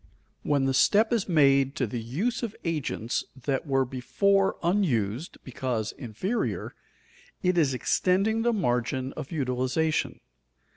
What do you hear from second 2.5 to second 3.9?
agents that were